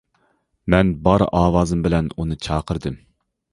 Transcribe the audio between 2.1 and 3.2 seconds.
ئۇنى چاقىردىم.